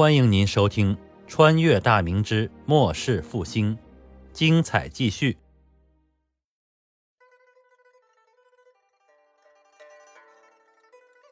[0.00, 0.96] 欢迎您收听
[1.28, 3.76] 《穿越大明之末世复兴》，
[4.32, 5.36] 精彩继续。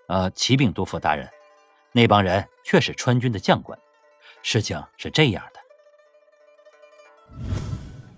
[0.07, 1.27] 呃，启禀督府大人，
[1.93, 3.79] 那帮人却是川军的将官。
[4.43, 5.61] 事情是这样的：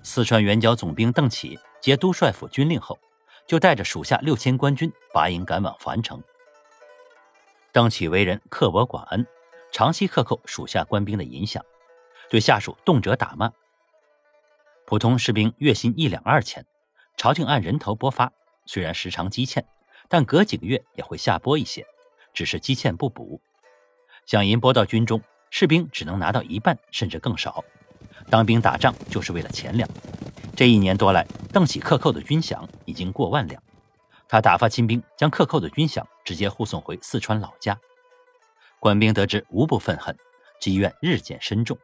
[0.03, 2.99] 四川援剿总兵邓启接都帅府军令后，
[3.47, 6.21] 就带着属下六千官军拔营赶往樊城。
[7.71, 9.25] 邓启为人刻薄寡恩。
[9.73, 11.61] 长期克扣属下官兵的银饷，
[12.29, 13.51] 对下属动辄打骂。
[14.87, 16.67] 普通士兵月薪一两二千，
[17.17, 18.33] 朝廷按人头拨发，
[18.67, 19.65] 虽然时常积欠，
[20.09, 21.87] 但隔几个月也会下拨一些，
[22.35, 23.41] 只是积欠不补。
[24.27, 27.65] 饷银拨到军中，士兵只能拿到一半甚至更少。
[28.29, 29.89] 当兵打仗就是为了钱粮。
[30.57, 33.63] 这一年多来，邓启克扣的军饷已经过万两，
[34.29, 37.79] 他打发亲兵将克扣的军饷直接护送回四川老家。
[38.81, 40.17] 官兵得知，无不愤恨，
[40.59, 41.79] 积怨日渐深重。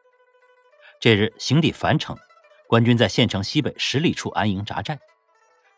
[0.99, 2.17] 这日行抵樊城，
[2.67, 4.99] 官军在县城西北十里处安营扎寨。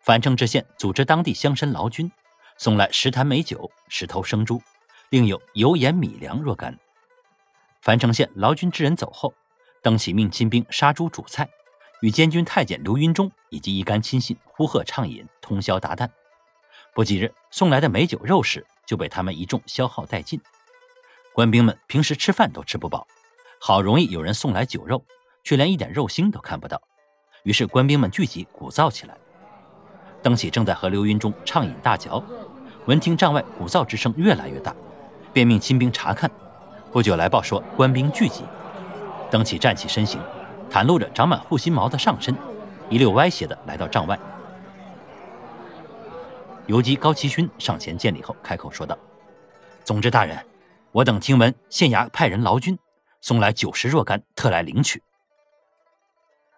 [0.02, 2.10] 樊城知县组织当地乡绅劳军，
[2.58, 4.62] 送来十坛美酒、十头生猪，
[5.10, 6.80] 另有油盐米粮若干。
[7.82, 9.34] 樊城县劳军之人走后，
[9.82, 11.50] 邓启命亲兵杀猪煮菜，
[12.00, 16.10] 与监军太监刘云忠以及一干亲信呼喝畅饮，通宵达旦。
[16.94, 20.40] 不几日，送来的美酒肉食就被他们一众消耗殆尽。
[21.40, 23.08] 官兵们平时吃饭都吃不饱，
[23.62, 25.02] 好容易有人送来酒肉，
[25.42, 26.82] 却连一点肉腥都看不到。
[27.44, 29.16] 于是官兵们聚集鼓噪起来。
[30.22, 32.22] 邓喜正在和刘云忠畅饮大嚼，
[32.88, 34.76] 闻听帐外鼓噪之声越来越大，
[35.32, 36.30] 便命亲兵查看。
[36.92, 38.44] 不久来报说官兵聚集。
[39.32, 40.20] 邓喜站起身形，
[40.70, 42.36] 袒露着长满护心毛的上身，
[42.90, 44.20] 一溜歪斜的来到帐外。
[46.68, 48.98] 游击高奇勋上前见礼后，开口说道
[49.86, 50.38] ：“总之大人。”
[50.92, 52.80] 我等听闻县衙派人劳军
[53.22, 55.04] 送来酒食若干，特来领取。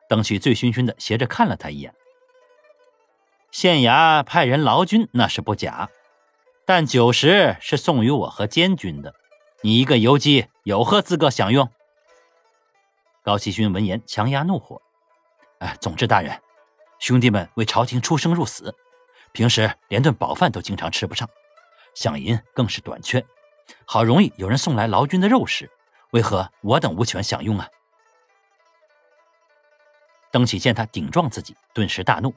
[0.08, 1.94] 邓启醉醺醺的斜着看了他一眼。
[3.52, 5.90] 县衙派人劳军那是不假，
[6.66, 9.14] 但酒食是送与我和监军的，
[9.62, 11.70] 你一个游击有何资格享用？
[13.24, 14.82] 高希勋闻言强压怒火
[15.60, 16.42] ：“哎，总之大人，
[17.00, 18.74] 兄弟们为朝廷出生入死，
[19.34, 21.30] 平时连顿饱饭都经常吃不上，
[21.94, 23.26] 饷银更是短缺。”
[23.94, 25.70] 好容易有人送来劳军的肉食，
[26.12, 27.68] 为何我等无权享用啊？
[30.32, 32.34] 邓启见他顶撞自己，顿时大怒，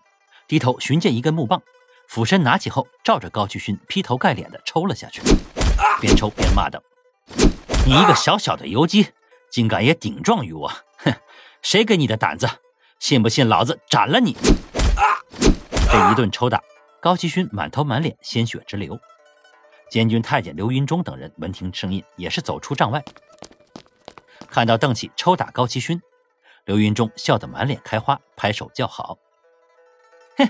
[0.48, 1.62] 低头寻见一根木棒，
[2.09, 5.22] 俯身拿起后，照着高奇勋劈头盖脸的抽了下去，
[6.00, 6.82] 边抽边骂道
[7.87, 9.12] ：“你一个小小的游击，
[9.48, 10.69] 竟敢也顶撞于我！
[10.97, 11.14] 哼，
[11.62, 12.48] 谁给你的胆子？
[12.98, 14.37] 信不信老子斩了你？”
[15.88, 16.60] 这一顿抽打，
[17.00, 18.98] 高奇勋满头满脸鲜血直流。
[19.94, 23.05] 监军太监刘云忠等人闻听声音，也是走出帐外，
[24.49, 26.03] 看到邓启抽打高奇勋，
[26.65, 29.16] 刘云忠笑得满脸开花，拍手叫好
[30.37, 30.49] ：“哼，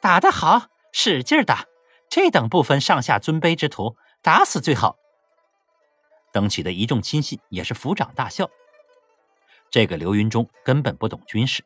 [0.00, 1.66] 打得好，使劲打！
[2.08, 4.96] 这等不分上下尊卑之徒，打死最好。”
[6.32, 8.48] 邓启的一众亲信也是抚掌大笑。
[9.68, 11.62] 这个刘云忠根本不懂军事，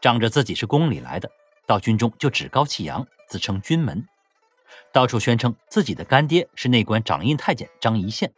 [0.00, 1.30] 仗着自己是宫里来的，
[1.68, 4.04] 到军中就趾高气扬，自称军门。
[4.92, 8.32] 到处宣称自己的干爹是内官掌印太监张仪宪，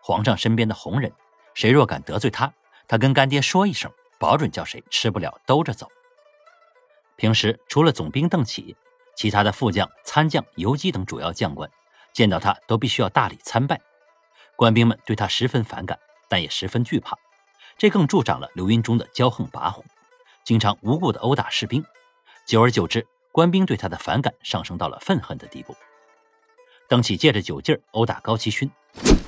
[0.00, 1.12] 皇上身边的红人，
[1.54, 2.52] 谁若敢得罪他，
[2.86, 5.88] 他跟干爹说一声，保准叫谁吃不了兜着走。
[7.16, 8.76] 平时除了总兵邓启，
[9.16, 11.70] 其他的副将、参将、游击等主要将官，
[12.12, 13.80] 见到他都必须要大礼参拜。
[14.54, 15.98] 官兵们对他十分反感，
[16.28, 17.16] 但也十分惧怕，
[17.78, 19.82] 这更助长了刘云忠的骄横跋扈，
[20.44, 21.84] 经常无故的殴打士兵，
[22.46, 23.06] 久而久之。
[23.36, 25.76] 官兵对他的反感上升到了愤恨的地步。
[26.88, 28.70] 邓启借着酒劲儿殴打高奇勋，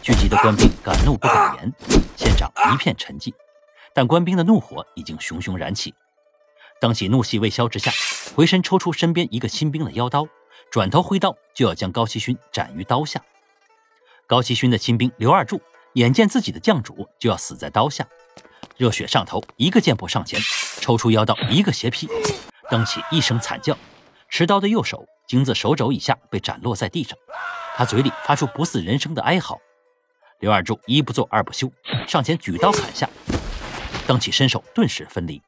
[0.01, 1.71] 聚集的官兵敢怒不敢言，
[2.17, 3.35] 现场一片沉寂。
[3.93, 5.95] 但官兵的怒火已经熊熊燃起。
[6.81, 7.93] 邓启怒气未消之下，
[8.35, 10.27] 回身抽出身边一个新兵的腰刀，
[10.71, 13.21] 转头挥刀就要将高奇勋斩于刀下。
[14.27, 15.61] 高奇勋的亲兵刘二柱
[15.93, 18.09] 眼见自己的将主就要死在刀下，
[18.79, 20.41] 热血上头，一个箭步上前，
[20.81, 22.09] 抽出腰刀一个斜劈。
[22.71, 23.77] 邓启一声惨叫。
[24.29, 27.19] 持刀的右手经自手肘以下被斩落在地上，
[27.75, 29.59] 他嘴里发出不似人声的哀嚎。
[30.41, 31.71] 刘二柱一不做二不休，
[32.07, 33.09] 上前举刀砍下。
[34.07, 35.43] 邓起身手顿时分离，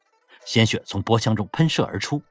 [0.45, 2.23] 鲜血从脖腔中喷射而出。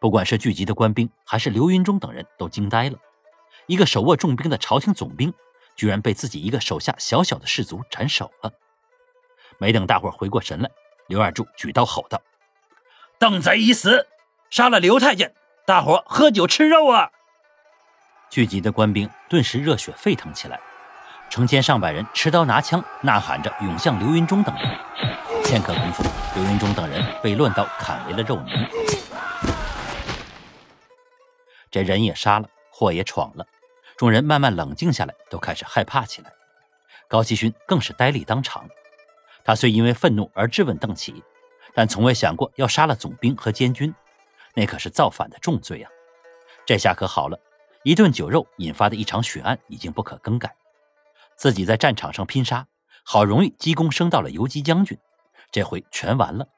[0.00, 2.98] 不管是聚集的官兵，还是刘云忠等人都惊呆了。
[3.66, 5.32] 一个手握重兵的朝廷总兵，
[5.76, 8.52] 居然被自己一个手下小小的士卒斩首了。
[9.58, 10.70] 没等大伙回过神来，
[11.06, 12.20] 刘二柱举刀吼道
[13.18, 14.06] ：“邓贼已死，
[14.50, 15.34] 杀了刘太监！”
[15.68, 17.10] 大伙喝酒吃肉啊！
[18.30, 20.58] 聚集的官兵顿时热血沸腾起来。
[21.28, 24.78] 成千上百人持刀拿枪，呐喊着涌向刘云中等人。
[25.44, 26.02] 片刻功夫，
[26.34, 28.50] 刘云中等人被乱刀砍为了肉泥。
[31.70, 33.46] 这人也杀了，祸也闯了，
[33.98, 36.32] 众人慢慢冷静下来，都开始害怕起来。
[37.08, 38.66] 高希勋更是呆立当场。
[39.44, 41.22] 他虽因为愤怒而质问邓启，
[41.74, 43.94] 但从未想过要杀了总兵和监军，
[44.58, 45.90] 那可是造反的重罪啊！
[46.66, 47.38] 这下可好了，
[47.84, 50.52] 一顿酒肉引发的一场血案已经不可更改。
[51.36, 52.66] 自己在战场上拼杀，
[53.04, 54.98] 好容易积功升到了游击将军，
[55.52, 56.48] 这回全完了。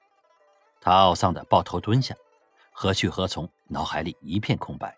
[0.81, 2.14] 他懊丧地抱头蹲下，
[2.73, 3.47] 何去何从？
[3.69, 4.97] 脑海里一片空白。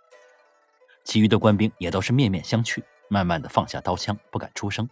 [1.02, 4.88] 其余的官兵也都是面面相觑，慢慢地放下刀枪，不敢出声，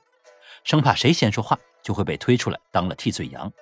[0.65, 3.53] 生怕谁先说话就会被推出来当了替罪羊。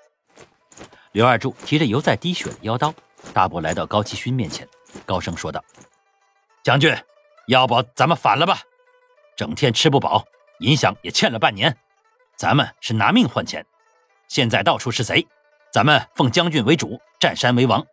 [1.12, 2.94] 刘二柱提着犹在滴血的腰刀，
[3.32, 4.68] 大步来到高奇勋面前，
[5.06, 5.62] 高声说道
[6.62, 6.96] ：“将军，
[7.46, 8.60] 要不咱们反了吧？
[9.36, 10.24] 整天吃不饱。”
[10.60, 11.76] 银饷也欠了半年，
[12.36, 13.64] 咱们是拿命换钱。
[14.26, 15.24] 现在到处是贼，
[15.72, 17.86] 咱们奉将军为主，占山为王，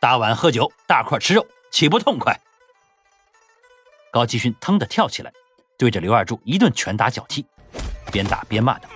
[0.00, 2.34] 大碗喝酒，大块吃肉，岂不痛快？
[4.10, 5.30] 高继勋腾地跳起来，
[5.76, 7.44] 对着刘二柱一顿拳打脚踢，
[8.10, 8.88] 边打边骂道：“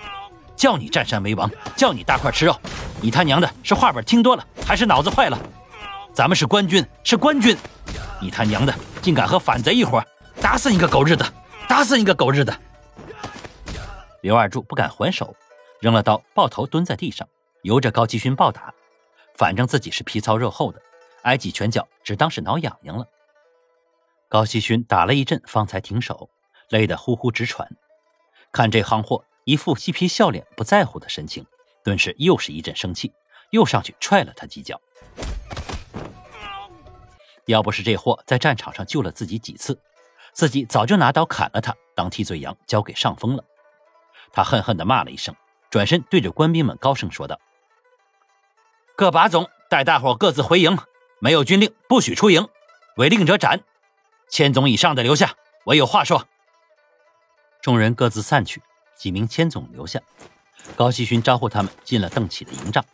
[0.57, 2.59] 叫你占山为王，叫你大块吃肉，
[3.03, 5.37] 你他娘的是话本听多了，还是脑子坏了？
[6.13, 7.57] 咱们是官军，是官军，
[8.21, 10.03] 你他娘的竟敢和反贼一伙，
[10.41, 11.25] 打死你个狗日的，
[11.69, 12.53] 打死你个狗日的！”
[14.21, 15.33] 刘二柱不敢还手，
[15.79, 17.27] 扔了刀，抱头蹲在地上，
[17.63, 18.73] 由着高继勋暴打。
[19.35, 20.81] 反正自己是皮糙肉厚的，
[21.23, 23.07] 挨几拳脚只当是挠痒痒了。
[24.27, 26.29] 高继勋打了一阵，方才停手，
[26.69, 27.67] 累得呼呼直喘。
[28.51, 31.45] 看这行货一副嬉皮笑脸、不在乎的神情，
[31.85, 33.11] 顿时又是一阵生气，
[33.51, 34.79] 又上去踹了他几脚。
[37.45, 39.79] 要不是这货在战场上救了自己几次，
[40.33, 43.43] 自己早就拿刀砍了他，当替罪羊交给上峰了。
[44.31, 45.35] 他恨恨地骂了一声，
[45.69, 47.39] 转身对着官兵们高声说道
[48.95, 50.77] ：“各把总带大伙各自回营，
[51.19, 52.47] 没有军令不许出营，
[52.97, 53.61] 违令者斩。
[54.29, 55.35] 千总以上的留下，
[55.65, 56.27] 我有话说。”
[57.61, 58.61] 众人各自散去，
[58.95, 59.99] 几名千总留下。
[60.77, 62.85] 高希勋招呼他们进了邓启的营帐。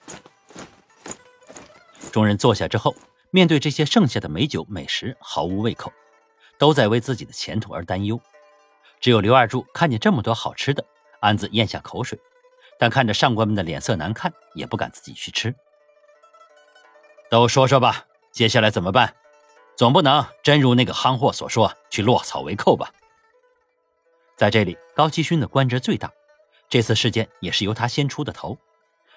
[2.12, 2.96] 众人坐下之后，
[3.32, 5.92] 面对这些剩下的美酒美食，毫无胃口，
[6.58, 8.20] 都在为自己的前途而担忧。
[9.00, 10.84] 只有刘二柱看见这么多好吃的。
[11.20, 12.20] 暗自咽下口水，
[12.78, 15.56] 但看着上官们的脸色难看，也不敢自己去吃。
[17.28, 19.16] 都说说吧，接下来怎么办？
[19.76, 22.92] 总不能真如那个憨货所说，去落草为寇吧？
[24.36, 26.14] 在这里，高奇勋的官职最大，
[26.70, 28.56] 这次事件也是由他先出的头。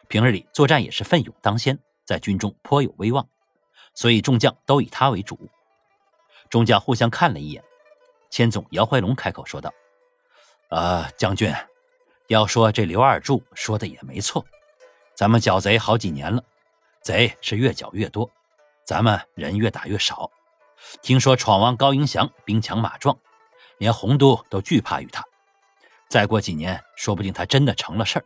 [0.09, 3.29] 平日里作战也是奋勇当先，在军中颇有威望，
[4.01, 5.39] 所以众将都以他为主。
[6.49, 7.63] 众将互相看了一眼，
[8.31, 9.71] 千总姚怀龙开口说道
[10.73, 11.55] ：“啊，将军。”
[12.29, 14.43] 要说这刘二柱说的也没错，
[15.15, 16.43] 咱们剿贼好几年了，
[17.03, 18.31] 贼是越剿越多，
[18.87, 20.31] 咱们人越打越少。
[21.03, 23.15] 听说闯王高迎祥兵强马壮，
[23.77, 25.23] 连洪都都惧怕于他。
[26.09, 28.25] 再过几年，说不定他真的成了事儿，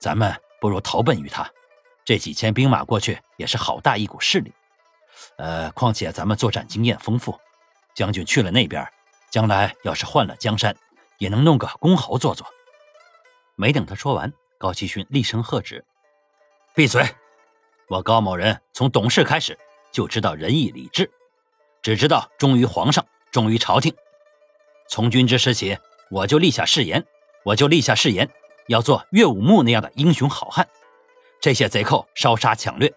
[0.00, 1.48] 咱们不如投奔于他。
[2.04, 4.52] 这几千兵马过去也是好大一股势力。
[5.36, 7.38] 呃，况且咱们作战经验丰富，
[7.94, 8.86] 将军去了那边，
[9.30, 10.76] 将来要是换了江山，
[11.18, 12.46] 也能弄个公侯做做。
[13.56, 15.84] 没等他说完，高奇勋厉声喝止
[16.74, 17.04] ：“闭嘴！
[17.88, 19.58] 我高某人从懂事开始
[19.90, 21.10] 就知道仁义礼智，
[21.82, 23.94] 只知道忠于皇上，忠于朝廷。
[24.88, 25.78] 从军之时起，
[26.10, 27.04] 我就立下誓言，
[27.44, 28.28] 我就立下誓言，
[28.68, 30.68] 要做岳武穆那样的英雄好汉。
[31.40, 32.92] 这些贼寇烧杀抢掠，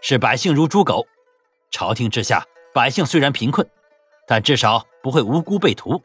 [0.00, 1.06] 视百姓如猪狗。
[1.70, 3.68] 朝廷之下，百姓虽然贫困，
[4.26, 6.02] 但至少不会无辜被屠。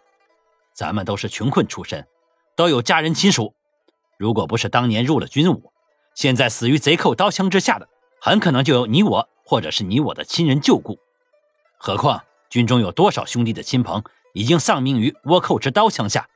[0.74, 2.08] 咱们都是穷困出身，
[2.56, 3.54] 都有家人亲属。”
[4.18, 5.74] 如果不是当年入了军伍，
[6.14, 7.90] 现在死于贼寇刀枪之下的，
[8.22, 11.00] 很可能就有你我，或者是你我的亲人旧故。
[11.78, 14.04] 何况军中有多少兄弟的亲朋
[14.34, 16.30] 已经丧命于倭寇之刀枪下？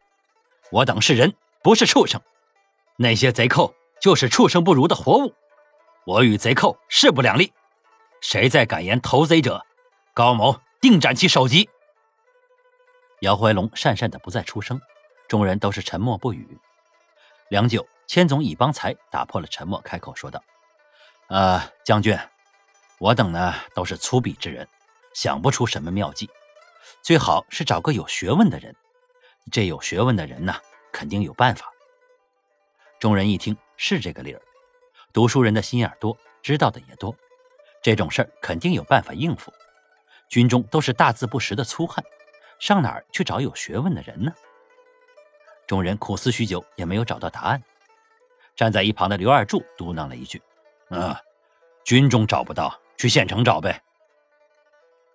[0.72, 2.20] 我等是人，不是畜生。
[2.98, 5.36] 那些贼寇就是畜生不如的活物。
[6.08, 7.54] 我与贼寇势不两立，
[8.28, 9.64] 谁再敢言投贼者，
[10.16, 11.70] 高某定斩其首级。
[13.20, 14.82] 姚怀龙讪讪的不再出声，
[15.28, 16.60] 众人都是沉默不语。
[17.50, 20.44] 良久，千总以邦才打破了沉默，开口说道
[21.30, 22.18] ：“呃，将军，
[22.98, 24.68] 我等呢都是粗鄙之人，
[25.14, 26.28] 想不出什么妙计，
[27.04, 28.76] 最好是找个有学问的人。
[29.52, 30.56] 这有学问的人呢，
[30.92, 31.72] 肯定有办法。”
[33.00, 34.42] 众人一听是这个理儿，
[35.14, 37.16] 读书人的心眼多，知道的也多，
[37.86, 39.54] 这种事儿肯定有办法应付。
[40.28, 42.04] 军中都是大字不识的粗汉，
[42.58, 44.34] 上哪儿去找有学问的人呢？
[45.68, 47.62] 众人苦思许久，也没有找到答案。
[48.56, 50.42] 站在一旁的刘二柱嘟囔了一句
[50.90, 51.22] ：“啊，
[51.84, 53.84] 军中找不到，去县城找呗。”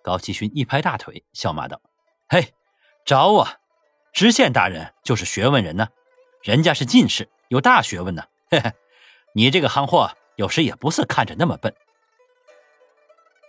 [0.01, 1.81] 高奇勋一拍大腿，笑骂道
[2.29, 2.53] ：“嘿，
[3.03, 3.57] 找啊！
[4.13, 5.89] 知县大人就是学问人呢，
[6.41, 8.23] 人家是进士，有大学问呢。
[8.49, 8.71] 嘿嘿，
[9.33, 11.75] 你这个憨货，有时也不是看着那么笨。”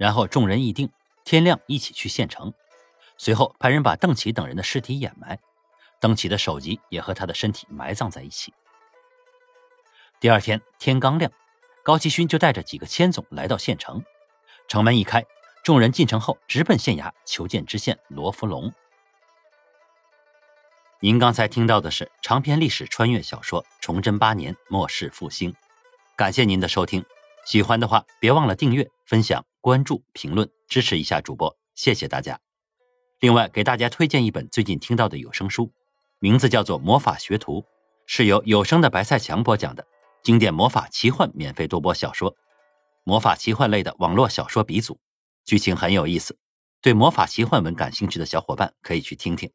[0.02, 0.90] 然后众人议定，
[1.25, 2.52] 天亮一起去县城。
[3.16, 5.38] 随后派人把邓启等人的尸体掩埋，
[6.00, 8.52] 邓启的首级也和他的身体埋葬在一起。
[10.18, 11.30] 第二天天刚亮，
[11.85, 14.02] 高奇勋就带着几个千总来到县城。
[14.66, 15.25] 城门一开，
[15.62, 18.73] 众人进城后直奔县衙求见知县罗福龙。
[20.99, 25.52] 您刚才听到的是长篇历史穿越小说《崇祯八年末世复兴》，
[26.16, 27.04] 感谢您的收听。
[27.47, 32.40] 喜欢的话，别忘了订阅、分享、关注、评论，支持一下主播，谢谢大家。
[33.21, 35.73] 另外，给大家推荐一本最近听到的有声书，
[36.19, 37.61] 名字叫做《魔法学徒》，
[38.04, 39.87] 是由有声的白菜强播讲的
[40.25, 42.37] 经典魔法奇幻免费多播小说，
[43.04, 44.99] 魔法奇幻类的网络小说鼻祖，
[45.45, 46.37] 剧情很有意思，
[46.81, 49.49] 对魔法奇幻文感兴趣的小伙伴可以去听听。